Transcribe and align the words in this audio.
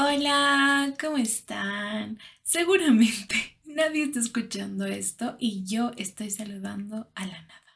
Hola, 0.00 0.94
¿cómo 1.00 1.18
están? 1.18 2.20
Seguramente 2.44 3.58
nadie 3.64 4.04
está 4.04 4.20
escuchando 4.20 4.86
esto 4.86 5.36
y 5.40 5.64
yo 5.64 5.90
estoy 5.96 6.30
saludando 6.30 7.10
a 7.16 7.26
la 7.26 7.42
nada. 7.42 7.74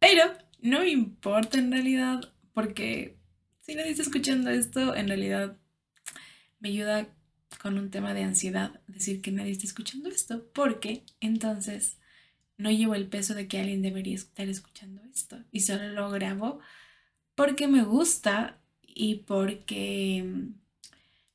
Pero 0.00 0.32
no 0.62 0.80
me 0.80 0.88
importa 0.90 1.58
en 1.58 1.70
realidad 1.70 2.32
porque 2.52 3.18
si 3.60 3.76
nadie 3.76 3.92
está 3.92 4.02
escuchando 4.02 4.50
esto, 4.50 4.96
en 4.96 5.06
realidad 5.06 5.56
me 6.58 6.70
ayuda 6.70 7.06
con 7.62 7.78
un 7.78 7.92
tema 7.92 8.14
de 8.14 8.24
ansiedad 8.24 8.80
decir 8.88 9.22
que 9.22 9.30
nadie 9.30 9.52
está 9.52 9.66
escuchando 9.66 10.08
esto 10.08 10.44
porque 10.52 11.04
entonces 11.20 11.98
no 12.56 12.72
llevo 12.72 12.96
el 12.96 13.06
peso 13.06 13.36
de 13.36 13.46
que 13.46 13.60
alguien 13.60 13.80
debería 13.80 14.16
estar 14.16 14.48
escuchando 14.48 15.02
esto 15.14 15.38
y 15.52 15.60
solo 15.60 15.88
lo 15.90 16.10
grabo 16.10 16.58
porque 17.36 17.68
me 17.68 17.84
gusta 17.84 18.58
y 18.82 19.20
porque 19.20 20.50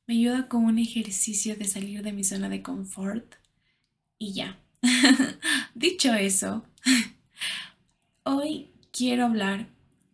me 0.06 0.14
ayuda 0.14 0.48
como 0.48 0.68
un 0.68 0.78
ejercicio 0.78 1.56
de 1.56 1.64
salir 1.64 2.02
de 2.02 2.12
mi 2.12 2.24
zona 2.24 2.48
de 2.48 2.62
confort 2.62 3.36
y 4.18 4.32
ya. 4.32 4.58
Dicho 5.74 6.12
eso, 6.14 6.64
hoy 8.24 8.70
quiero 8.92 9.24
hablar 9.24 9.68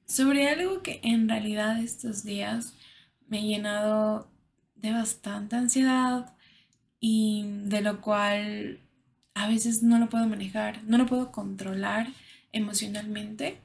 sobre 0.07 0.49
algo 0.49 0.83
que 0.83 1.01
en 1.03 1.29
realidad 1.29 1.81
estos 1.81 2.25
días 2.25 2.75
me 3.29 3.39
ha 3.39 3.43
llenado 3.43 4.31
de 4.77 4.93
bastante 4.93 5.57
ansiedad 5.57 6.35
y 7.01 7.45
de 7.65 7.81
lo 7.81 8.01
cual 8.01 8.81
a 9.35 9.49
veces 9.49 9.83
no 9.83 9.99
lo 9.99 10.09
puedo 10.09 10.27
manejar, 10.27 10.83
no 10.85 10.99
lo 10.99 11.07
puedo 11.07 11.33
controlar 11.33 12.09
emocionalmente. 12.53 13.59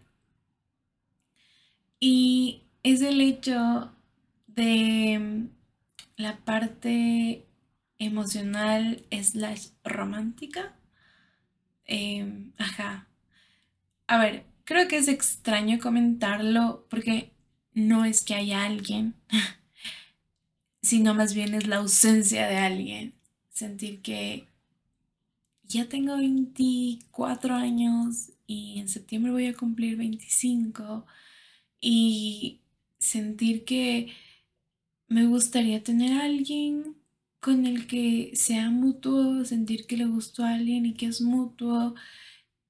Y 2.00 2.64
es 2.84 3.02
el 3.02 3.22
hecho 3.22 3.92
de 4.48 5.50
la 6.18 6.38
parte 6.44 7.46
emocional 7.98 9.06
slash 9.12 9.70
romántica. 9.84 10.76
Em, 11.86 12.52
ajá. 12.58 13.08
A 14.08 14.18
ver, 14.18 14.46
creo 14.64 14.88
que 14.88 14.98
es 14.98 15.08
extraño 15.08 15.80
comentarlo 15.80 16.86
porque 16.90 17.32
no 17.74 18.06
es 18.06 18.24
que 18.24 18.36
haya 18.36 18.66
alguien, 18.66 19.16
sino 20.82 21.14
más 21.14 21.34
bien 21.34 21.54
es 21.54 21.68
la 21.68 21.78
ausencia 21.78 22.48
de 22.48 22.58
alguien. 22.58 23.14
Sentir 23.50 24.02
que 24.02 24.48
ya 25.64 25.88
tengo 25.90 26.18
24 26.18 27.56
años 27.56 28.32
y 28.48 28.80
en 28.80 28.90
septiembre 28.90 29.32
voy 29.32 29.48
a 29.48 29.56
cumplir 29.56 29.98
25 29.98 31.06
y 31.80 32.62
sentir 33.00 33.66
que 33.66 34.14
me 35.08 35.26
gustaría 35.26 35.84
tener 35.84 36.14
a 36.20 36.26
alguien 36.26 36.96
con 37.40 37.66
el 37.66 37.88
que 37.88 38.32
sea 38.36 38.70
mutuo, 38.72 39.46
sentir 39.46 39.86
que 39.88 39.98
le 39.98 40.06
gustó 40.06 40.44
a 40.44 40.56
alguien 40.56 40.86
y 40.86 40.94
que 40.96 41.08
es 41.08 41.22
mutuo 41.22 41.96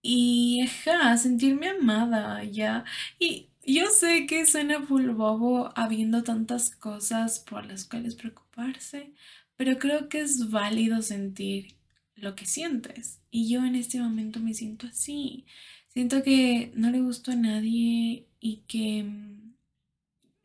y 0.01 0.61
ajá, 0.61 1.17
sentirme 1.17 1.69
amada 1.69 2.43
ya. 2.43 2.85
Y 3.19 3.49
yo 3.65 3.87
sé 3.89 4.27
que 4.27 4.45
suena 4.45 4.81
full 4.83 5.09
bobo 5.11 5.71
habiendo 5.75 6.23
tantas 6.23 6.69
cosas 6.71 7.39
por 7.39 7.65
las 7.65 7.85
cuales 7.85 8.15
preocuparse, 8.15 9.13
pero 9.55 9.79
creo 9.79 10.09
que 10.09 10.21
es 10.21 10.51
válido 10.51 11.01
sentir 11.01 11.75
lo 12.15 12.35
que 12.35 12.45
sientes. 12.45 13.21
Y 13.31 13.49
yo 13.49 13.65
en 13.65 13.75
este 13.75 13.99
momento 13.99 14.39
me 14.39 14.53
siento 14.53 14.87
así. 14.87 15.45
Siento 15.89 16.23
que 16.23 16.71
no 16.75 16.91
le 16.91 17.01
gustó 17.01 17.31
a 17.31 17.35
nadie 17.35 18.27
y 18.39 18.57
que 18.67 19.03
mm, 19.03 19.34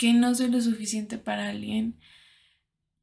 que 0.01 0.15
no 0.15 0.35
soy 0.35 0.51
lo 0.51 0.63
suficiente 0.63 1.19
para 1.19 1.51
alguien. 1.51 2.01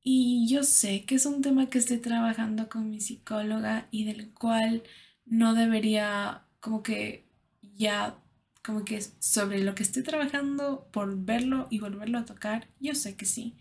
Y 0.02 0.48
yo 0.50 0.64
sé 0.64 1.06
que 1.06 1.14
es 1.14 1.28
un 1.28 1.44
tema 1.44 1.70
que 1.70 1.78
estoy 1.78 2.00
trabajando 2.00 2.70
con 2.70 2.90
mi 2.90 3.02
psicóloga 3.02 3.88
y 3.92 4.06
del 4.06 4.34
cual 4.34 4.82
no 5.24 5.54
debería 5.54 6.42
como 6.60 6.82
que 6.82 7.28
ya 7.62 8.18
como 8.64 8.84
que 8.84 9.00
sobre 9.20 9.64
lo 9.64 9.76
que 9.76 9.84
estoy 9.84 10.02
trabajando 10.02 10.90
por 10.92 11.16
verlo 11.24 11.68
y 11.70 11.80
volverlo 11.80 12.18
a 12.18 12.26
tocar, 12.26 12.68
yo 12.80 12.96
sé 12.96 13.16
que 13.16 13.28
sí. 13.28 13.56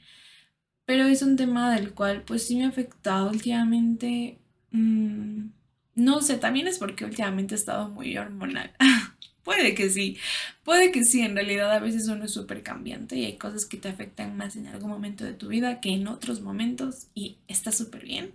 Pero 0.86 1.04
es 1.04 1.20
un 1.20 1.36
tema 1.36 1.74
del 1.74 1.92
cual 1.92 2.22
pues 2.22 2.46
sí 2.46 2.56
me 2.56 2.64
ha 2.64 2.68
afectado 2.68 3.28
últimamente. 3.30 4.38
Mm, 4.70 5.48
no 5.96 6.22
sé, 6.22 6.38
también 6.38 6.68
es 6.68 6.78
porque 6.78 7.04
últimamente 7.04 7.54
he 7.54 7.58
estado 7.58 7.90
muy 7.90 8.16
hormonal. 8.16 8.74
Puede 9.46 9.76
que 9.76 9.90
sí, 9.90 10.18
puede 10.64 10.90
que 10.90 11.04
sí, 11.04 11.22
en 11.22 11.36
realidad 11.36 11.72
a 11.72 11.78
veces 11.78 12.08
uno 12.08 12.24
es 12.24 12.32
súper 12.32 12.64
cambiante 12.64 13.14
y 13.16 13.26
hay 13.26 13.36
cosas 13.38 13.64
que 13.64 13.76
te 13.76 13.88
afectan 13.88 14.36
más 14.36 14.56
en 14.56 14.66
algún 14.66 14.90
momento 14.90 15.24
de 15.24 15.34
tu 15.34 15.46
vida 15.48 15.80
que 15.80 15.90
en 15.90 16.08
otros 16.08 16.40
momentos 16.40 17.06
y 17.14 17.38
está 17.46 17.70
súper 17.70 18.04
bien. 18.04 18.34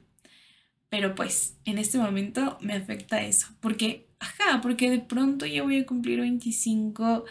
Pero 0.89 1.15
pues 1.15 1.57
en 1.65 1.77
este 1.79 1.97
momento 1.99 2.57
me 2.61 2.73
afecta 2.75 3.23
eso, 3.23 3.47
porque, 3.61 4.07
ajá, 4.19 4.61
porque 4.61 4.89
de 4.91 4.99
pronto 4.99 5.45
ya 5.45 5.63
voy 5.63 5.79
a 5.79 5.85
cumplir 5.87 6.21
25 6.21 7.25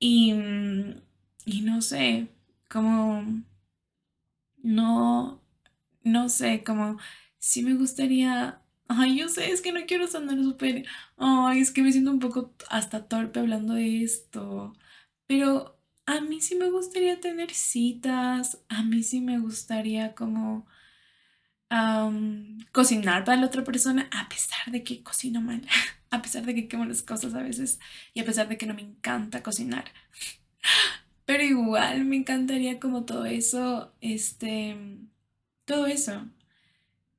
y, 0.00 0.32
mm, 0.34 0.96
y 1.46 1.62
no 1.62 1.82
sé, 1.82 2.28
como, 2.70 3.24
no, 4.62 5.40
no 6.04 6.28
sé, 6.28 6.64
como, 6.64 6.98
sí 7.38 7.62
me 7.62 7.74
gustaría 7.74 8.60
Ay, 8.88 9.18
yo 9.18 9.28
sé, 9.28 9.50
es 9.50 9.62
que 9.62 9.72
no 9.72 9.80
quiero 9.86 10.06
sonar 10.06 10.38
súper. 10.38 10.86
Ay, 11.16 11.60
es 11.60 11.70
que 11.72 11.82
me 11.82 11.92
siento 11.92 12.10
un 12.10 12.20
poco 12.20 12.54
hasta 12.68 13.08
torpe 13.08 13.40
hablando 13.40 13.74
de 13.74 14.02
esto. 14.04 14.74
Pero 15.26 15.78
a 16.06 16.20
mí 16.20 16.40
sí 16.40 16.54
me 16.56 16.70
gustaría 16.70 17.20
tener 17.20 17.52
citas. 17.52 18.60
A 18.68 18.82
mí 18.82 19.02
sí 19.02 19.20
me 19.20 19.38
gustaría 19.38 20.14
como 20.14 20.66
cocinar 22.72 23.24
para 23.24 23.40
la 23.40 23.46
otra 23.46 23.64
persona, 23.64 24.08
a 24.12 24.28
pesar 24.28 24.72
de 24.72 24.82
que 24.84 25.02
cocino 25.02 25.40
mal. 25.40 25.62
A 26.08 26.22
pesar 26.22 26.46
de 26.46 26.54
que 26.54 26.68
quemo 26.68 26.84
las 26.84 27.02
cosas 27.02 27.34
a 27.34 27.42
veces. 27.42 27.80
Y 28.14 28.20
a 28.20 28.24
pesar 28.24 28.48
de 28.48 28.56
que 28.56 28.66
no 28.66 28.74
me 28.74 28.82
encanta 28.82 29.42
cocinar. 29.42 29.84
Pero 31.26 31.42
igual 31.42 32.04
me 32.04 32.16
encantaría 32.16 32.78
como 32.78 33.04
todo 33.04 33.26
eso. 33.26 33.92
Este. 34.00 34.76
Todo 35.64 35.86
eso. 35.86 36.26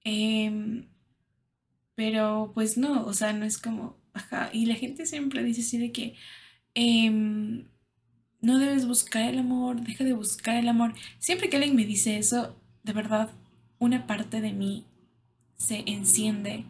Eh, 0.05 0.87
pero 1.97 2.51
pues 2.53 2.77
no, 2.77 3.05
o 3.07 3.13
sea, 3.13 3.33
no 3.33 3.43
es 3.43 3.57
como, 3.57 3.97
ajá, 4.13 4.51
y 4.53 4.67
la 4.67 4.75
gente 4.75 5.07
siempre 5.07 5.43
dice 5.43 5.61
así 5.61 5.79
de 5.79 5.91
que 5.91 6.13
em, 6.75 7.65
no 8.39 8.59
debes 8.59 8.85
buscar 8.85 9.23
el 9.23 9.39
amor, 9.39 9.81
deja 9.81 10.03
de 10.03 10.13
buscar 10.13 10.57
el 10.57 10.69
amor. 10.69 10.93
Siempre 11.17 11.49
que 11.49 11.57
alguien 11.57 11.75
me 11.75 11.85
dice 11.85 12.19
eso, 12.19 12.55
de 12.83 12.93
verdad, 12.93 13.31
una 13.79 14.05
parte 14.05 14.41
de 14.41 14.53
mí 14.53 14.85
se 15.55 15.83
enciende 15.87 16.65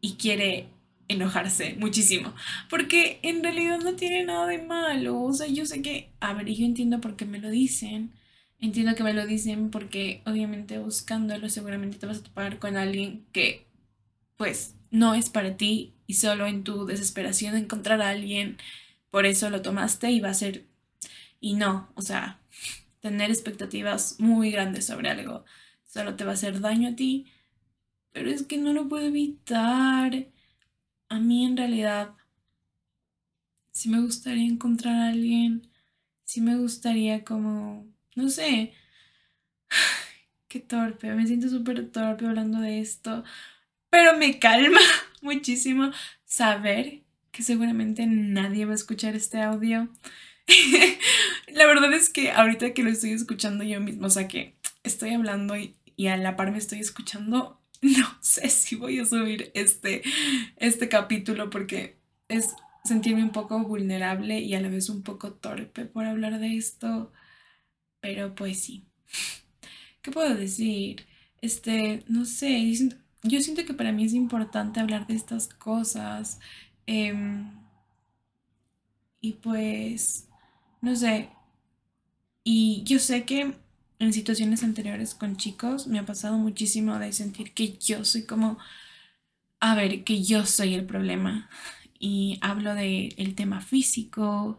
y 0.00 0.14
quiere 0.14 0.66
enojarse 1.06 1.76
muchísimo, 1.78 2.34
porque 2.68 3.20
en 3.22 3.44
realidad 3.44 3.78
no 3.78 3.94
tiene 3.94 4.24
nada 4.24 4.48
de 4.48 4.58
malo, 4.58 5.22
o 5.22 5.32
sea, 5.32 5.46
yo 5.46 5.64
sé 5.64 5.80
que, 5.80 6.10
a 6.18 6.34
ver, 6.34 6.48
yo 6.52 6.66
entiendo 6.66 7.00
por 7.00 7.14
qué 7.14 7.24
me 7.24 7.38
lo 7.38 7.50
dicen, 7.50 8.14
entiendo 8.58 8.96
que 8.96 9.04
me 9.04 9.14
lo 9.14 9.26
dicen 9.26 9.70
porque 9.70 10.22
obviamente 10.26 10.80
buscándolo 10.80 11.48
seguramente 11.50 11.98
te 11.98 12.06
vas 12.06 12.18
a 12.18 12.22
topar 12.24 12.58
con 12.58 12.76
alguien 12.76 13.26
que 13.30 13.65
pues 14.36 14.74
no 14.90 15.14
es 15.14 15.30
para 15.30 15.56
ti 15.56 15.94
y 16.06 16.14
solo 16.14 16.46
en 16.46 16.64
tu 16.64 16.86
desesperación 16.86 17.52
de 17.54 17.60
encontrar 17.60 18.00
a 18.02 18.10
alguien, 18.10 18.58
por 19.10 19.26
eso 19.26 19.50
lo 19.50 19.62
tomaste 19.62 20.10
y 20.10 20.20
va 20.20 20.30
a 20.30 20.34
ser... 20.34 20.64
Y 21.40 21.54
no, 21.54 21.90
o 21.94 22.02
sea, 22.02 22.40
tener 23.00 23.30
expectativas 23.30 24.16
muy 24.18 24.50
grandes 24.50 24.86
sobre 24.86 25.10
algo 25.10 25.44
solo 25.96 26.14
te 26.14 26.24
va 26.24 26.32
a 26.32 26.34
hacer 26.34 26.60
daño 26.60 26.90
a 26.90 26.96
ti, 26.96 27.26
pero 28.12 28.30
es 28.30 28.42
que 28.42 28.58
no 28.58 28.72
lo 28.74 28.88
puedo 28.88 29.06
evitar. 29.06 30.26
A 31.08 31.18
mí 31.20 31.46
en 31.46 31.56
realidad 31.56 32.14
sí 33.72 33.88
me 33.88 34.00
gustaría 34.00 34.44
encontrar 34.46 34.94
a 34.94 35.08
alguien, 35.08 35.70
sí 36.24 36.40
me 36.42 36.56
gustaría 36.58 37.24
como, 37.24 37.86
no 38.14 38.28
sé, 38.28 38.74
qué 40.48 40.60
torpe, 40.60 41.14
me 41.14 41.26
siento 41.26 41.48
súper 41.48 41.90
torpe 41.90 42.26
hablando 42.26 42.60
de 42.60 42.80
esto, 42.80 43.24
pero 43.90 44.16
me 44.16 44.38
calma 44.38 44.80
muchísimo 45.22 45.90
saber 46.24 47.02
que 47.30 47.42
seguramente 47.42 48.06
nadie 48.06 48.64
va 48.64 48.72
a 48.72 48.76
escuchar 48.76 49.14
este 49.14 49.40
audio. 49.42 49.88
la 51.52 51.66
verdad 51.66 51.92
es 51.92 52.08
que 52.08 52.30
ahorita 52.30 52.72
que 52.72 52.82
lo 52.82 52.90
estoy 52.90 53.10
escuchando 53.10 53.64
yo 53.64 53.80
mismo, 53.80 54.06
o 54.06 54.10
sea 54.10 54.28
que 54.28 54.56
estoy 54.84 55.10
hablando 55.10 55.56
y, 55.56 55.76
a 56.08 56.16
la 56.16 56.36
par 56.36 56.52
me 56.52 56.58
estoy 56.58 56.80
escuchando, 56.80 57.60
no 57.82 58.18
sé 58.20 58.48
si 58.48 58.76
voy 58.76 58.98
a 58.98 59.04
subir 59.04 59.50
este, 59.54 60.02
este 60.56 60.88
capítulo 60.88 61.50
porque 61.50 61.98
es 62.28 62.54
sentirme 62.84 63.22
un 63.22 63.32
poco 63.32 63.58
vulnerable 63.58 64.38
y 64.40 64.54
a 64.54 64.60
la 64.60 64.68
vez 64.68 64.88
un 64.88 65.02
poco 65.02 65.32
torpe 65.32 65.84
por 65.84 66.06
hablar 66.06 66.38
de 66.38 66.56
esto. 66.56 67.12
Pero 68.00 68.34
pues 68.34 68.60
sí. 68.60 68.86
¿Qué 70.02 70.10
puedo 70.12 70.34
decir? 70.34 71.06
Este, 71.40 72.04
no 72.08 72.24
sé, 72.24 72.48
yo 73.28 73.40
siento 73.40 73.64
que 73.64 73.74
para 73.74 73.92
mí 73.92 74.04
es 74.04 74.14
importante 74.14 74.80
hablar 74.80 75.06
de 75.06 75.14
estas 75.14 75.48
cosas. 75.48 76.40
Em, 76.86 77.50
y 79.20 79.34
pues, 79.34 80.28
no 80.80 80.94
sé. 80.96 81.30
Y 82.44 82.82
yo 82.84 82.98
sé 82.98 83.24
que 83.24 83.54
en 83.98 84.12
situaciones 84.12 84.62
anteriores 84.62 85.14
con 85.14 85.36
chicos 85.36 85.86
me 85.88 85.98
ha 85.98 86.06
pasado 86.06 86.38
muchísimo 86.38 86.98
de 86.98 87.12
sentir 87.12 87.52
que 87.54 87.76
yo 87.78 88.04
soy 88.04 88.24
como, 88.24 88.58
a 89.60 89.74
ver, 89.74 90.04
que 90.04 90.22
yo 90.22 90.46
soy 90.46 90.74
el 90.74 90.86
problema. 90.86 91.50
Y 91.98 92.38
hablo 92.42 92.74
del 92.74 93.14
el 93.16 93.34
tema 93.34 93.60
físico, 93.60 94.58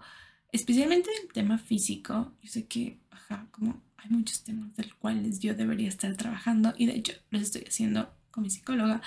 especialmente 0.51 1.09
el 1.23 1.31
tema 1.33 1.57
físico. 1.57 2.33
Yo 2.41 2.49
sé 2.49 2.67
que, 2.67 2.99
ajá, 3.11 3.47
como 3.51 3.81
hay 3.97 4.09
muchos 4.09 4.43
temas 4.43 4.75
del 4.75 4.95
cuales 4.95 5.39
yo 5.39 5.53
debería 5.55 5.89
estar 5.89 6.15
trabajando 6.15 6.73
y 6.77 6.87
de 6.87 6.95
hecho 6.95 7.13
los 7.29 7.41
estoy 7.43 7.63
haciendo 7.67 8.16
con 8.37 8.43
mi 8.43 8.51
psicóloga, 8.51 9.01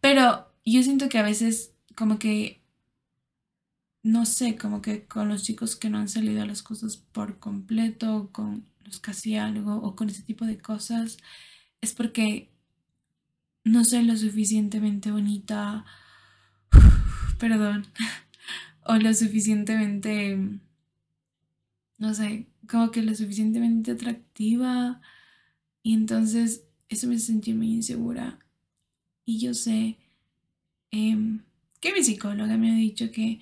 pero 0.00 0.52
yo 0.64 0.82
siento 0.82 1.08
que 1.08 1.18
a 1.18 1.22
veces 1.22 1.74
como 1.94 2.18
que, 2.18 2.60
no 4.02 4.26
sé, 4.26 4.56
como 4.56 4.82
que 4.82 5.06
con 5.06 5.28
los 5.28 5.44
chicos 5.44 5.76
que 5.76 5.90
no 5.90 5.98
han 5.98 6.08
salido 6.08 6.44
las 6.44 6.64
cosas 6.64 6.96
por 6.96 7.38
completo, 7.38 8.30
con 8.32 8.66
los 8.84 8.98
casi 8.98 9.36
algo 9.36 9.76
o 9.76 9.94
con 9.94 10.10
ese 10.10 10.24
tipo 10.24 10.44
de 10.44 10.58
cosas, 10.58 11.18
es 11.82 11.94
porque 11.94 12.50
no 13.62 13.84
soy 13.84 14.02
lo 14.02 14.16
suficientemente 14.16 15.12
bonita, 15.12 15.84
perdón, 17.38 17.86
o 18.84 18.96
lo 18.96 19.14
suficientemente, 19.14 20.36
no 21.98 22.12
sé, 22.12 22.48
como 22.68 22.90
que 22.90 23.02
lo 23.02 23.14
suficientemente 23.14 23.92
atractiva. 23.92 25.00
Y 25.84 25.94
entonces 25.94 26.64
eso 26.88 27.08
me 27.08 27.18
sentí 27.18 27.52
muy 27.54 27.72
insegura. 27.72 28.38
Y 29.24 29.38
yo 29.40 29.54
sé 29.54 29.98
em, 30.90 31.44
que 31.80 31.92
mi 31.92 32.02
psicóloga 32.02 32.56
me 32.56 32.72
ha 32.72 32.74
dicho 32.76 33.10
que 33.10 33.40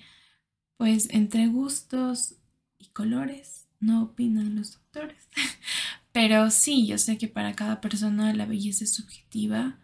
pues 0.77 1.09
entre 1.11 1.47
gustos 1.47 2.35
y 2.79 2.87
colores 2.87 3.67
no 3.79 4.03
opinan 4.03 4.55
los 4.55 4.73
doctores. 4.73 5.27
Pero 6.11 6.51
sí, 6.51 6.87
yo 6.87 6.97
sé 6.97 7.17
que 7.17 7.27
para 7.27 7.55
cada 7.55 7.81
persona 7.81 8.33
la 8.33 8.45
belleza 8.45 8.83
es 8.83 8.93
subjetiva 8.93 9.79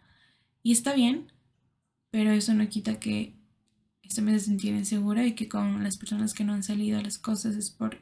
y 0.63 0.71
está 0.73 0.93
bien, 0.93 1.31
pero 2.11 2.31
eso 2.31 2.53
no 2.53 2.69
quita 2.69 2.99
que 2.99 3.33
esto 4.03 4.21
me 4.21 4.31
hace 4.35 4.45
sentir 4.45 4.75
insegura 4.75 5.25
y 5.25 5.33
que 5.33 5.47
con 5.49 5.83
las 5.83 5.97
personas 5.97 6.33
que 6.33 6.43
no 6.43 6.53
han 6.53 6.63
salido 6.63 7.01
las 7.01 7.17
cosas 7.17 7.55
es 7.55 7.69
por, 7.71 8.01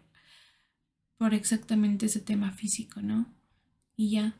por 1.17 1.33
exactamente 1.33 2.07
ese 2.07 2.19
tema 2.21 2.51
físico, 2.51 3.01
¿no? 3.01 3.33
Y 3.95 4.11
ya. 4.11 4.35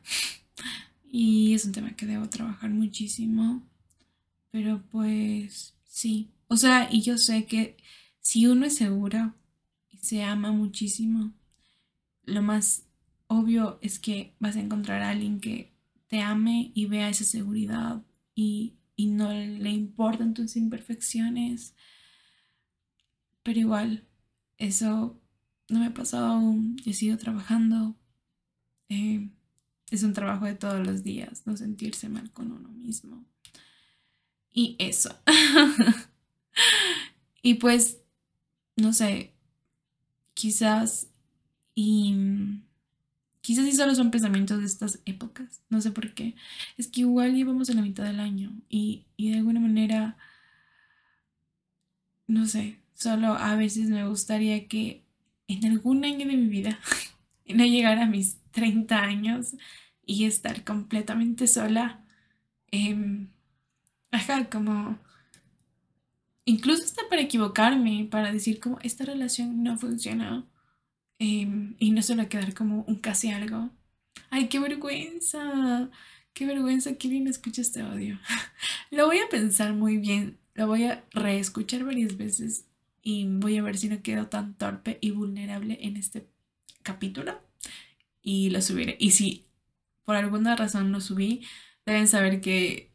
Y 1.10 1.54
es 1.54 1.64
un 1.64 1.72
tema 1.72 1.96
que 1.96 2.06
debo 2.06 2.28
trabajar 2.28 2.70
muchísimo. 2.70 3.66
Pero 4.50 4.82
pues 4.90 5.74
sí. 5.84 6.30
O 6.48 6.56
sea, 6.56 6.88
y 6.90 7.02
yo 7.02 7.18
sé 7.18 7.46
que 7.46 7.76
si 8.20 8.46
uno 8.46 8.66
es 8.66 8.76
segura 8.76 9.34
y 9.88 9.98
se 9.98 10.22
ama 10.22 10.52
muchísimo, 10.52 11.32
lo 12.24 12.42
más 12.42 12.86
obvio 13.26 13.78
es 13.82 13.98
que 13.98 14.34
vas 14.38 14.56
a 14.56 14.60
encontrar 14.60 15.02
a 15.02 15.10
alguien 15.10 15.40
que 15.40 15.74
te 16.08 16.20
ame 16.20 16.72
y 16.74 16.86
vea 16.86 17.08
esa 17.10 17.24
seguridad 17.24 18.02
y, 18.34 18.78
y 18.96 19.06
no 19.06 19.32
le 19.32 19.70
importan 19.70 20.34
tus 20.34 20.56
imperfecciones. 20.56 21.74
Pero 23.42 23.60
igual, 23.60 24.06
eso 24.58 25.20
no 25.68 25.80
me 25.80 25.86
ha 25.86 25.94
pasado 25.94 26.26
aún. 26.26 26.76
He 26.84 26.92
sido 26.92 27.16
trabajando. 27.18 27.96
Eh, 28.88 29.30
es 29.90 30.02
un 30.02 30.12
trabajo 30.12 30.44
de 30.44 30.54
todos 30.54 30.86
los 30.86 31.02
días, 31.02 31.42
no 31.46 31.56
sentirse 31.56 32.08
mal 32.08 32.30
con 32.30 32.52
uno 32.52 32.68
mismo. 32.68 33.24
Y 34.52 34.76
eso. 34.78 35.14
y 37.42 37.54
pues, 37.54 37.98
no 38.76 38.92
sé, 38.92 39.32
quizás 40.34 41.08
y 41.74 42.14
quizás 43.40 43.64
sí 43.64 43.72
solo 43.72 43.94
son 43.94 44.10
pensamientos 44.10 44.60
de 44.60 44.66
estas 44.66 45.00
épocas, 45.06 45.62
no 45.70 45.80
sé 45.80 45.90
por 45.90 46.12
qué. 46.12 46.34
Es 46.76 46.88
que 46.88 47.02
igual 47.02 47.34
llevamos 47.34 47.68
en 47.68 47.76
la 47.76 47.82
mitad 47.82 48.04
del 48.04 48.20
año 48.20 48.52
y, 48.68 49.06
y 49.16 49.30
de 49.30 49.38
alguna 49.38 49.60
manera, 49.60 50.18
no 52.26 52.46
sé, 52.46 52.78
solo 52.94 53.34
a 53.34 53.56
veces 53.56 53.88
me 53.88 54.06
gustaría 54.06 54.68
que 54.68 55.02
en 55.46 55.64
algún 55.64 56.04
año 56.04 56.26
de 56.26 56.36
mi 56.36 56.48
vida 56.48 56.78
no 57.54 57.64
llegara 57.64 58.04
a 58.04 58.06
mis 58.06 58.38
30 58.52 58.98
años 59.00 59.54
y 60.04 60.24
estar 60.24 60.64
completamente 60.64 61.46
sola. 61.46 62.04
Eh, 62.70 63.26
ajá, 64.10 64.48
como... 64.50 64.98
Incluso 66.44 66.82
hasta 66.82 67.02
para 67.10 67.20
equivocarme, 67.20 68.08
para 68.10 68.32
decir 68.32 68.58
como 68.58 68.78
esta 68.82 69.04
relación 69.04 69.62
no 69.62 69.76
funciona 69.76 70.46
em, 71.18 71.76
y 71.78 71.90
no 71.90 72.00
solo 72.00 72.28
quedar 72.30 72.54
como 72.54 72.84
un 72.88 72.96
casi 72.96 73.30
algo. 73.30 73.70
Ay, 74.30 74.48
qué 74.48 74.58
vergüenza, 74.58 75.90
qué 76.32 76.46
vergüenza, 76.46 76.94
qué 76.94 77.08
bien 77.08 77.26
escucha 77.26 77.60
este 77.60 77.82
audio. 77.82 78.18
lo 78.90 79.06
voy 79.06 79.18
a 79.18 79.28
pensar 79.28 79.74
muy 79.74 79.98
bien, 79.98 80.38
lo 80.54 80.66
voy 80.66 80.84
a 80.84 81.04
reescuchar 81.10 81.84
varias 81.84 82.16
veces 82.16 82.64
y 83.02 83.26
voy 83.26 83.58
a 83.58 83.62
ver 83.62 83.76
si 83.76 83.88
no 83.88 84.02
quedo 84.02 84.28
tan 84.28 84.54
torpe 84.54 84.98
y 85.02 85.10
vulnerable 85.10 85.78
en 85.82 85.98
este 85.98 86.26
capítulo 86.88 87.40
y 88.22 88.50
lo 88.50 88.62
subiré. 88.62 88.96
Y 88.98 89.10
si 89.10 89.44
por 90.04 90.16
alguna 90.16 90.56
razón 90.56 90.90
lo 90.90 91.00
subí, 91.00 91.42
deben 91.84 92.08
saber 92.08 92.40
que 92.40 92.90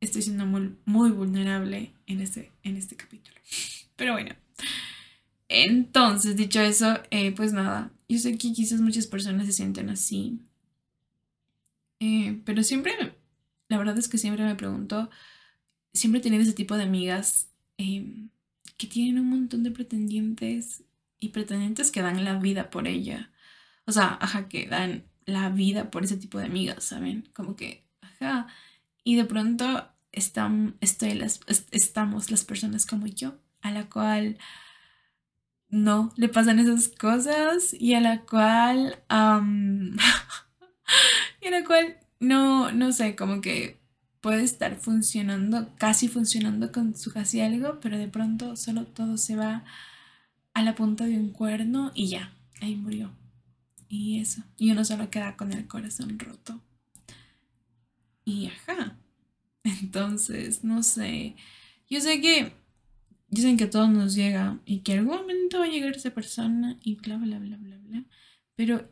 estoy 0.00 0.20
siendo 0.22 0.44
muy, 0.46 1.10
vulnerable 1.10 1.94
en 2.06 2.20
este, 2.20 2.52
en 2.62 2.76
este 2.76 2.94
capítulo. 2.94 3.36
Pero 3.96 4.12
bueno, 4.12 4.34
entonces, 5.48 6.36
dicho 6.36 6.60
eso, 6.60 7.00
eh, 7.10 7.32
pues 7.32 7.54
nada, 7.54 7.90
yo 8.08 8.18
sé 8.18 8.36
que 8.36 8.52
quizás 8.52 8.80
muchas 8.82 9.06
personas 9.06 9.46
se 9.46 9.52
sienten 9.52 9.88
así, 9.88 10.40
eh, 12.00 12.42
pero 12.44 12.62
siempre, 12.62 12.92
la 13.68 13.78
verdad 13.78 13.96
es 13.96 14.08
que 14.08 14.18
siempre 14.18 14.44
me 14.44 14.56
pregunto, 14.56 15.08
siempre 15.94 16.20
he 16.20 16.22
tenido 16.22 16.42
ese 16.42 16.52
tipo 16.52 16.76
de 16.76 16.82
amigas 16.82 17.48
em, 17.78 18.28
que 18.76 18.86
tienen 18.86 19.18
un 19.18 19.30
montón 19.30 19.62
de 19.62 19.70
pretendientes 19.70 20.84
y 21.26 21.30
pretendientes 21.30 21.90
que 21.90 22.02
dan 22.02 22.24
la 22.24 22.38
vida 22.38 22.70
por 22.70 22.86
ella. 22.86 23.30
O 23.84 23.92
sea, 23.92 24.16
ajá, 24.20 24.48
que 24.48 24.66
dan 24.66 25.04
la 25.26 25.50
vida 25.50 25.90
por 25.90 26.04
ese 26.04 26.16
tipo 26.16 26.38
de 26.38 26.46
amigas, 26.46 26.84
¿saben? 26.84 27.28
Como 27.34 27.56
que, 27.56 27.84
ajá. 28.00 28.46
Y 29.04 29.16
de 29.16 29.24
pronto 29.24 29.88
están, 30.12 30.76
estoy 30.80 31.14
las, 31.14 31.40
estamos 31.72 32.30
las 32.30 32.44
personas 32.44 32.86
como 32.86 33.06
yo, 33.06 33.38
a 33.60 33.70
la 33.70 33.88
cual 33.88 34.38
no 35.68 36.12
le 36.16 36.28
pasan 36.28 36.60
esas 36.60 36.88
cosas 36.88 37.74
y 37.74 37.94
a 37.94 38.00
la 38.00 38.22
cual, 38.22 39.02
y 39.10 39.14
a 41.46 41.50
la 41.50 41.64
cual 41.64 41.98
no, 42.20 42.72
no 42.72 42.92
sé, 42.92 43.16
como 43.16 43.40
que 43.40 43.80
puede 44.20 44.42
estar 44.42 44.76
funcionando, 44.76 45.74
casi 45.76 46.08
funcionando 46.08 46.72
con 46.72 46.96
su 46.96 47.12
casi 47.12 47.40
algo, 47.40 47.78
pero 47.80 47.98
de 47.98 48.08
pronto 48.08 48.56
solo 48.56 48.86
todo 48.86 49.16
se 49.18 49.36
va 49.36 49.64
a 50.56 50.62
la 50.62 50.74
punta 50.74 51.04
de 51.04 51.18
un 51.18 51.32
cuerno 51.32 51.92
y 51.94 52.08
ya, 52.08 52.32
ahí 52.62 52.76
murió. 52.76 53.12
Y 53.90 54.20
eso. 54.20 54.42
Y 54.56 54.70
uno 54.70 54.86
solo 54.86 55.10
queda 55.10 55.36
con 55.36 55.52
el 55.52 55.68
corazón 55.68 56.18
roto. 56.18 56.62
Y 58.24 58.46
ajá. 58.46 58.96
Entonces, 59.64 60.64
no 60.64 60.82
sé. 60.82 61.36
Yo 61.90 62.00
sé 62.00 62.22
que 62.22 62.54
dicen 63.28 63.58
que 63.58 63.66
todo 63.66 63.86
nos 63.88 64.14
llega 64.14 64.58
y 64.64 64.78
que 64.78 64.94
algún 64.94 65.18
momento 65.18 65.58
va 65.58 65.66
a 65.66 65.68
llegar 65.68 65.94
esa 65.94 66.14
persona 66.14 66.78
y 66.82 66.94
bla, 66.94 67.18
bla, 67.18 67.38
bla, 67.38 67.58
bla, 67.58 67.76
bla. 67.76 68.04
Pero, 68.54 68.88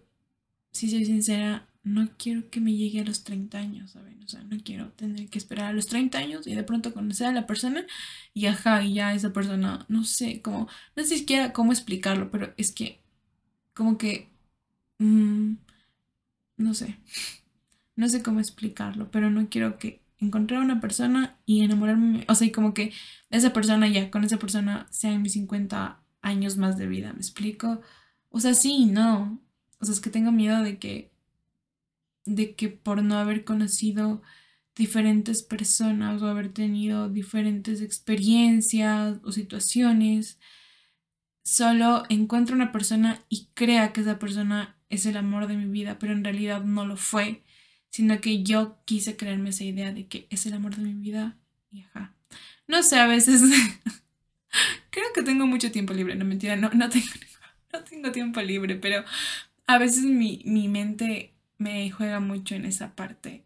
si 0.71 0.90
soy 0.90 1.06
sincera, 1.06 1.66
no 1.84 2.08
quiero 2.18 2.50
que 2.50 2.60
me 2.60 2.74
llegue 2.74 3.00
a 3.00 3.04
los 3.04 3.24
30 3.24 3.58
años, 3.58 3.92
¿saben? 3.92 4.22
O 4.24 4.28
sea, 4.28 4.42
no 4.44 4.58
quiero 4.64 4.90
tener 4.92 5.28
que 5.30 5.38
esperar 5.38 5.66
a 5.66 5.72
los 5.72 5.86
30 5.86 6.18
años 6.18 6.46
y 6.46 6.54
de 6.54 6.64
pronto 6.64 6.94
conocer 6.94 7.28
a 7.28 7.32
la 7.32 7.46
persona 7.46 7.86
y 8.34 8.46
ajá, 8.46 8.82
y 8.84 8.94
ya 8.94 9.14
esa 9.14 9.32
persona, 9.32 9.84
no 9.88 10.04
sé, 10.04 10.42
como, 10.42 10.68
no 10.96 11.04
sé 11.04 11.18
siquiera 11.18 11.52
cómo 11.52 11.72
explicarlo, 11.72 12.30
pero 12.30 12.54
es 12.56 12.72
que, 12.72 13.00
como 13.74 13.98
que 13.98 14.30
Mm, 14.98 15.56
no 16.56 16.74
sé. 16.74 16.98
No 17.96 18.08
sé 18.08 18.24
cómo 18.24 18.40
explicarlo, 18.40 19.10
pero 19.12 19.30
no 19.30 19.48
quiero 19.48 19.78
que 19.78 20.02
encontrar 20.18 20.60
a 20.60 20.64
una 20.64 20.80
persona 20.80 21.38
y 21.46 21.62
enamorarme. 21.64 22.24
O 22.28 22.34
sea, 22.34 22.48
y 22.48 22.52
como 22.52 22.74
que 22.74 22.92
esa 23.30 23.52
persona 23.52 23.88
ya, 23.88 24.10
con 24.10 24.24
esa 24.24 24.38
persona 24.38 24.88
sean 24.90 25.22
mis 25.22 25.34
50 25.34 26.02
años 26.22 26.56
más 26.56 26.76
de 26.78 26.88
vida, 26.88 27.12
¿me 27.12 27.20
explico? 27.20 27.82
O 28.30 28.40
sea, 28.40 28.54
sí, 28.54 28.86
no. 28.86 29.40
O 29.80 29.84
sea, 29.86 29.94
es 29.94 30.00
que 30.00 30.10
tengo 30.10 30.32
miedo 30.32 30.62
de 30.64 30.78
que. 30.80 31.12
De 32.26 32.54
que 32.54 32.69
por 32.69 33.02
no 33.02 33.19
haber 33.19 33.45
conocido 33.45 34.23
diferentes 34.75 35.43
personas 35.43 36.23
o 36.23 36.26
haber 36.26 36.52
tenido 36.52 37.09
diferentes 37.09 37.81
experiencias 37.81 39.19
o 39.23 39.33
situaciones, 39.33 40.38
solo 41.45 42.04
encuentre 42.09 42.54
una 42.54 42.73
persona 42.73 43.25
y 43.28 43.49
crea 43.54 43.93
que 43.93 44.00
esa 44.00 44.19
persona 44.19 44.76
es 44.88 45.07
el 45.07 45.16
amor 45.16 45.47
de 45.47 45.57
mi 45.57 45.66
vida, 45.66 45.99
pero 45.99 46.12
en 46.12 46.25
realidad 46.25 46.64
no 46.64 46.87
lo 46.87 46.97
fue, 46.97 47.43
sino 47.90 48.21
que 48.21 48.43
yo 48.43 48.78
quise 48.85 49.16
creerme 49.16 49.50
esa 49.50 49.64
idea 49.64 49.93
de 49.93 50.07
que 50.09 50.26
es 50.31 50.47
el 50.47 50.54
amor 50.54 50.75
de 50.75 50.83
mi 50.83 50.95
vida 50.95 51.37
y 51.71 51.83
ajá. 51.83 52.14
No 52.66 52.83
sé, 52.83 52.99
a 52.99 53.07
veces 53.07 53.43
creo 54.90 55.07
que 55.14 55.23
tengo 55.23 55.47
mucho 55.47 55.71
tiempo 55.71 55.93
libre, 55.93 56.14
no 56.16 56.25
mentira, 56.25 56.57
no, 56.57 56.71
no, 56.71 56.88
tengo, 56.88 57.07
no 57.73 57.85
tengo 57.85 58.11
tiempo 58.11 58.40
libre, 58.40 58.76
pero 58.76 59.04
a 59.66 59.78
veces 59.78 60.04
mi, 60.04 60.43
mi 60.45 60.69
mente 60.69 61.33
me 61.58 61.90
juega 61.90 62.20
mucho 62.20 62.54
en 62.54 62.64
esa 62.64 62.94
parte, 62.94 63.44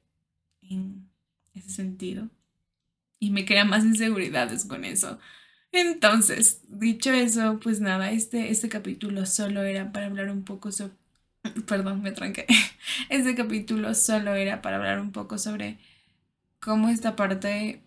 en 0.62 1.08
ese 1.54 1.70
sentido. 1.70 2.28
Y 3.18 3.30
me 3.30 3.44
crea 3.44 3.64
más 3.64 3.84
inseguridades 3.84 4.64
con 4.64 4.84
eso. 4.84 5.18
Entonces, 5.72 6.62
dicho 6.68 7.12
eso, 7.12 7.60
pues 7.60 7.80
nada, 7.80 8.10
este, 8.10 8.50
este 8.50 8.68
capítulo 8.68 9.26
solo 9.26 9.62
era 9.62 9.92
para 9.92 10.06
hablar 10.06 10.30
un 10.30 10.44
poco 10.44 10.72
sobre... 10.72 10.94
Perdón, 11.66 12.02
me 12.02 12.12
tranqué. 12.12 12.46
Este 13.10 13.34
capítulo 13.34 13.94
solo 13.94 14.34
era 14.34 14.62
para 14.62 14.76
hablar 14.76 15.00
un 15.00 15.12
poco 15.12 15.38
sobre 15.38 15.78
cómo 16.60 16.88
esta 16.88 17.16
parte 17.16 17.82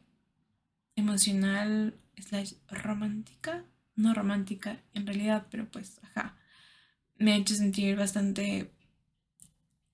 emocional, 0.96 1.96
slash 2.18 2.54
romántica, 2.70 3.64
no 3.96 4.14
romántica 4.14 4.80
en 4.94 5.08
realidad, 5.08 5.48
pero 5.50 5.66
pues, 5.70 6.00
ajá, 6.04 6.38
me 7.18 7.34
ha 7.34 7.38
hecho 7.38 7.56
sentir 7.56 7.96
bastante 7.98 8.72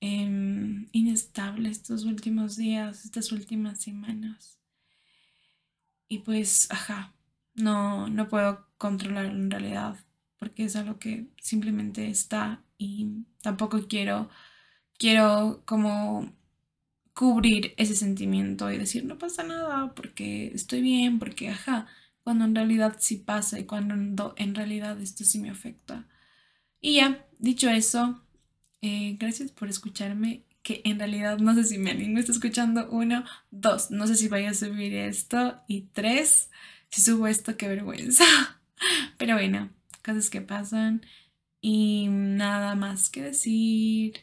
em, 0.02 0.88
inestable 0.92 1.70
estos 1.70 2.06
últimos 2.06 2.56
días, 2.58 3.06
estas 3.06 3.32
últimas 3.32 3.80
semanas. 3.82 4.60
Y 6.08 6.20
pues, 6.20 6.68
ajá, 6.72 7.14
no, 7.56 8.08
no 8.08 8.28
puedo 8.30 8.68
controlarlo 8.78 9.32
en 9.32 9.52
realidad, 9.52 9.98
porque 10.38 10.66
es 10.66 10.76
algo 10.76 11.00
que 11.00 11.28
simplemente 11.42 12.08
está 12.10 12.64
y 12.78 13.26
tampoco 13.42 13.88
quiero, 13.88 14.30
quiero 14.98 15.64
como 15.66 16.34
cubrir 17.14 17.74
ese 17.78 17.96
sentimiento 17.96 18.72
y 18.72 18.78
decir 18.78 19.06
no 19.06 19.18
pasa 19.18 19.44
nada 19.44 19.94
porque 19.96 20.48
estoy 20.54 20.82
bien, 20.82 21.20
porque 21.20 21.50
ajá, 21.50 21.88
cuando 22.24 22.46
en 22.46 22.56
realidad 22.56 22.98
sí 23.00 23.18
pasa 23.18 23.60
y 23.60 23.66
cuando 23.66 24.34
en 24.38 24.56
realidad 24.56 25.00
esto 25.02 25.24
sí 25.24 25.40
me 25.40 25.50
afecta. 25.50 26.08
Y 26.82 26.96
ya, 26.98 27.26
dicho 27.40 27.70
eso, 27.70 28.24
eh, 28.82 29.18
gracias 29.20 29.52
por 29.52 29.70
escucharme, 29.70 30.44
que 30.64 30.82
en 30.86 31.00
realidad 31.00 31.40
no 31.40 31.54
sé 31.56 31.64
si 31.64 31.78
me 31.78 31.92
animo 31.92 32.20
está 32.20 32.32
escuchando, 32.32 32.90
uno, 32.92 33.24
dos, 33.52 33.92
no 33.92 34.08
sé 34.08 34.16
si 34.16 34.28
vaya 34.28 34.52
a 34.52 34.54
subir 34.54 34.94
esto, 34.94 35.62
y 35.68 35.82
tres, 35.94 36.50
si 36.90 37.02
subo 37.02 37.28
esto, 37.28 37.58
qué 37.58 37.68
vergüenza. 37.68 38.26
Pero 39.18 39.36
bueno, 39.36 39.70
cosas 40.06 40.30
que 40.30 40.42
pasan 40.42 41.06
y 41.62 42.08
nada 42.10 42.76
más 42.76 43.10
que 43.10 43.24
decir. 43.24 44.14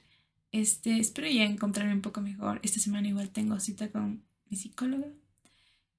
Este, 0.52 0.98
espero 1.00 1.28
ya 1.28 1.44
encontrarme 1.44 1.94
un 1.94 2.00
poco 2.02 2.20
mejor. 2.20 2.60
Esta 2.62 2.78
semana 2.80 3.08
igual 3.08 3.30
tengo 3.30 3.58
cita 3.60 3.90
con 3.90 4.22
mi 4.48 4.56
psicóloga. 4.56 5.08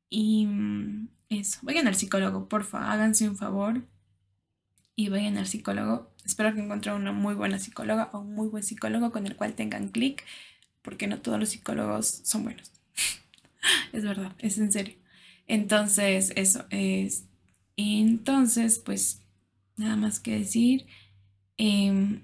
Y 0.09 0.45
mm, 0.45 1.09
eso, 1.29 1.59
vayan 1.63 1.87
al 1.87 1.95
psicólogo, 1.95 2.47
porfa, 2.47 2.91
háganse 2.91 3.27
un 3.29 3.35
favor 3.37 3.83
y 4.95 5.09
vayan 5.09 5.37
al 5.37 5.47
psicólogo. 5.47 6.11
Espero 6.25 6.53
que 6.53 6.61
encuentren 6.61 6.95
una 6.95 7.11
muy 7.11 7.35
buena 7.35 7.59
psicóloga 7.59 8.09
o 8.13 8.19
un 8.19 8.33
muy 8.33 8.47
buen 8.47 8.63
psicólogo 8.63 9.11
con 9.11 9.27
el 9.27 9.35
cual 9.35 9.53
tengan 9.53 9.89
clic, 9.89 10.23
porque 10.81 11.07
no 11.07 11.19
todos 11.19 11.39
los 11.39 11.49
psicólogos 11.49 12.21
son 12.23 12.43
buenos. 12.43 12.71
es 13.93 14.03
verdad, 14.03 14.33
es 14.39 14.57
en 14.57 14.71
serio. 14.71 14.95
Entonces, 15.47 16.31
eso 16.35 16.65
es. 16.69 17.25
Entonces, 17.77 18.79
pues, 18.79 19.21
nada 19.77 19.95
más 19.95 20.19
que 20.19 20.39
decir. 20.39 20.85
Em, 21.57 22.23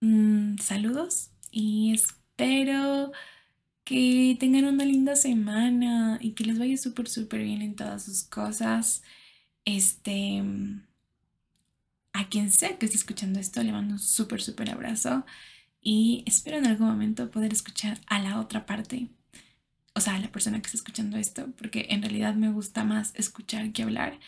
mm, 0.00 0.58
saludos 0.58 1.30
y 1.50 1.94
espero 1.94 3.12
que 3.84 4.36
tengan 4.40 4.64
una 4.66 4.84
linda 4.84 5.16
semana 5.16 6.18
y 6.20 6.32
que 6.32 6.44
les 6.44 6.58
vaya 6.58 6.76
súper, 6.76 7.08
súper 7.08 7.42
bien 7.44 7.62
en 7.62 7.76
todas 7.76 8.04
sus 8.04 8.24
cosas. 8.24 9.02
Este, 9.64 10.42
a 12.18 12.28
quien 12.28 12.50
sea 12.50 12.78
que 12.78 12.86
esté 12.86 12.98
escuchando 12.98 13.38
esto, 13.40 13.62
le 13.62 13.72
mando 13.72 13.94
un 13.94 14.00
súper, 14.00 14.42
súper 14.42 14.70
abrazo 14.70 15.24
y 15.80 16.24
espero 16.26 16.56
en 16.58 16.66
algún 16.66 16.88
momento 16.88 17.30
poder 17.30 17.52
escuchar 17.52 18.00
a 18.06 18.18
la 18.20 18.40
otra 18.40 18.66
parte 18.66 19.10
o 19.96 20.00
sea, 20.00 20.18
la 20.18 20.30
persona 20.30 20.60
que 20.60 20.66
está 20.66 20.76
escuchando 20.76 21.16
esto, 21.16 21.50
porque 21.56 21.86
en 21.88 22.02
realidad 22.02 22.34
me 22.34 22.52
gusta 22.52 22.84
más 22.84 23.12
escuchar 23.14 23.72
que 23.72 23.82
hablar, 23.82 24.20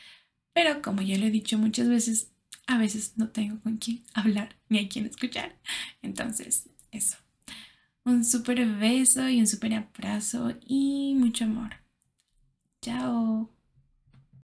pero 0.54 0.80
como 0.80 1.02
ya 1.02 1.18
lo 1.18 1.26
he 1.26 1.30
dicho 1.30 1.58
muchas 1.58 1.88
veces, 1.88 2.32
a 2.66 2.78
veces 2.78 3.12
no 3.16 3.28
tengo 3.28 3.60
con 3.60 3.76
quién 3.76 4.02
hablar 4.14 4.56
ni 4.70 4.78
a 4.78 4.88
quién 4.88 5.04
escuchar. 5.04 5.58
Entonces, 6.00 6.70
eso. 6.90 7.18
Un 8.04 8.24
súper 8.24 8.64
beso 8.66 9.28
y 9.28 9.40
un 9.40 9.46
súper 9.46 9.74
abrazo 9.74 10.56
y 10.66 11.14
mucho 11.14 11.44
amor. 11.44 11.76
Chao. 12.80 13.57